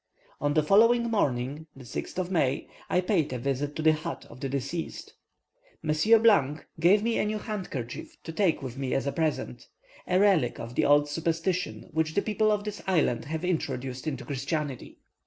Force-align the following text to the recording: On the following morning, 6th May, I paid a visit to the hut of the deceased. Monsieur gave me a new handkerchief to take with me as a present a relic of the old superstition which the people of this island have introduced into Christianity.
On 0.39 0.55
the 0.55 0.63
following 0.63 1.11
morning, 1.11 1.67
6th 1.77 2.31
May, 2.31 2.67
I 2.89 3.01
paid 3.01 3.31
a 3.31 3.37
visit 3.37 3.75
to 3.75 3.83
the 3.83 3.93
hut 3.93 4.25
of 4.31 4.39
the 4.39 4.49
deceased. 4.49 5.13
Monsieur 5.83 6.57
gave 6.79 7.03
me 7.03 7.19
a 7.19 7.25
new 7.25 7.37
handkerchief 7.37 8.17
to 8.23 8.33
take 8.33 8.63
with 8.63 8.79
me 8.79 8.95
as 8.95 9.05
a 9.05 9.11
present 9.11 9.67
a 10.07 10.19
relic 10.19 10.59
of 10.59 10.73
the 10.73 10.85
old 10.85 11.07
superstition 11.07 11.87
which 11.93 12.15
the 12.15 12.23
people 12.23 12.51
of 12.51 12.63
this 12.63 12.81
island 12.87 13.25
have 13.25 13.45
introduced 13.45 14.07
into 14.07 14.25
Christianity. 14.25 14.97